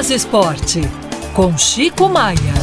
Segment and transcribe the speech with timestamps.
[0.00, 0.80] Minas Esporte,
[1.36, 2.54] com Chico Maia.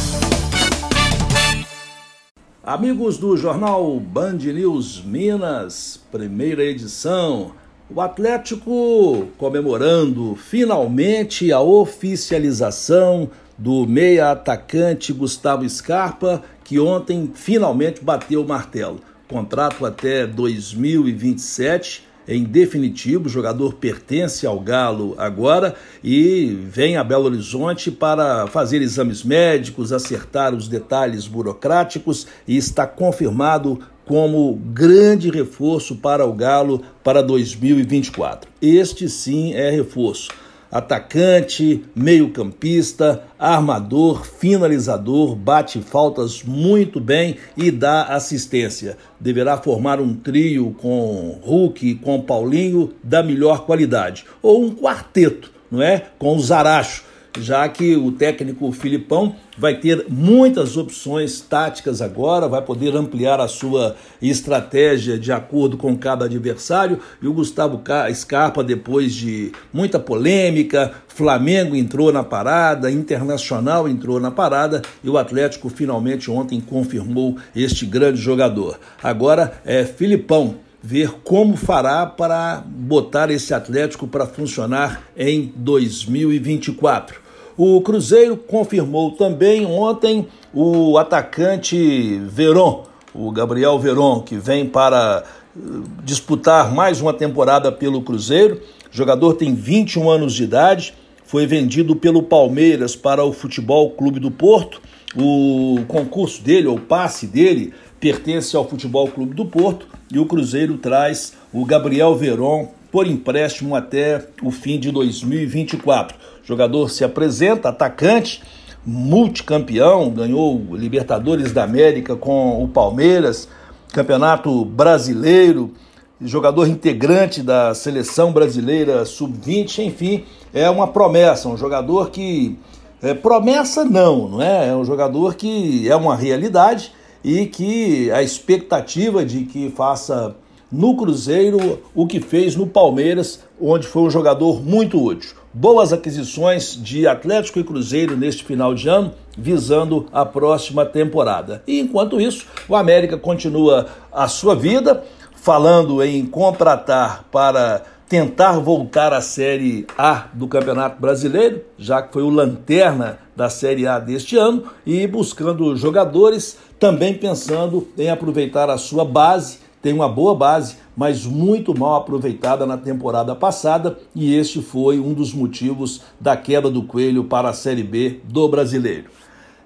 [2.64, 7.52] Amigos do jornal Band News Minas, primeira edição.
[7.94, 18.42] O Atlético comemorando finalmente a oficialização do meia atacante Gustavo Scarpa, que ontem finalmente bateu
[18.42, 19.00] o martelo.
[19.28, 23.28] Contrato até 2027 em definitivo.
[23.28, 29.94] O jogador pertence ao Galo agora e vem a Belo Horizonte para fazer exames médicos,
[29.94, 38.50] acertar os detalhes burocráticos e está confirmado como grande reforço para o Galo para 2024.
[38.62, 40.30] Este sim é reforço
[40.72, 48.98] atacante, meio-campista, armador, finalizador, bate faltas muito bem e dá assistência.
[49.20, 55.52] Deverá formar um trio com Hulk e com Paulinho da melhor qualidade, ou um quarteto,
[55.72, 56.08] não é?
[56.18, 57.04] Com o Zaracho
[57.42, 63.48] já que o técnico Filipão vai ter muitas opções táticas agora, vai poder ampliar a
[63.48, 67.00] sua estratégia de acordo com cada adversário.
[67.22, 67.82] E o Gustavo
[68.14, 75.18] Scarpa, depois de muita polêmica, Flamengo entrou na parada, Internacional entrou na parada e o
[75.18, 78.80] Atlético finalmente ontem confirmou este grande jogador.
[79.02, 87.27] Agora é Filipão ver como fará para botar esse Atlético para funcionar em 2024.
[87.58, 92.84] O Cruzeiro confirmou também ontem o atacante Veron,
[93.16, 95.24] o Gabriel Veron, que vem para
[95.58, 95.60] eh,
[96.04, 98.62] disputar mais uma temporada pelo Cruzeiro.
[98.94, 100.94] O jogador tem 21 anos de idade,
[101.26, 104.80] foi vendido pelo Palmeiras para o Futebol Clube do Porto.
[105.16, 110.78] O concurso dele, ou passe dele, pertence ao Futebol Clube do Porto e o Cruzeiro
[110.78, 116.18] traz o Gabriel Veron por empréstimo até o fim de 2024.
[116.44, 118.42] O jogador se apresenta, atacante,
[118.86, 123.48] multicampeão, ganhou Libertadores da América com o Palmeiras,
[123.92, 125.74] Campeonato Brasileiro,
[126.22, 132.58] jogador integrante da seleção brasileira sub-20, enfim, é uma promessa, um jogador que
[133.02, 134.70] é, promessa não, não é?
[134.70, 136.92] É um jogador que é uma realidade
[137.24, 140.36] e que a expectativa de que faça
[140.72, 145.36] no Cruzeiro o que fez no Palmeiras, onde foi um jogador muito útil.
[145.54, 151.64] Boas aquisições de Atlético e Cruzeiro neste final de ano, visando a próxima temporada.
[151.66, 155.04] E enquanto isso, o América continua a sua vida,
[155.36, 162.24] falando em contratar para tentar voltar à Série A do Campeonato Brasileiro, já que foi
[162.24, 168.78] o lanterna da Série A deste ano, e buscando jogadores, também pensando em aproveitar a
[168.78, 174.62] sua base tem uma boa base, mas muito mal aproveitada na temporada passada, e este
[174.62, 179.06] foi um dos motivos da queda do Coelho para a Série B do Brasileiro.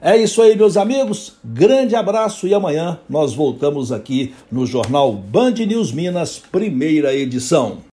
[0.03, 1.33] É isso aí, meus amigos.
[1.43, 7.90] Grande abraço e amanhã nós voltamos aqui no Jornal Band News Minas, primeira edição.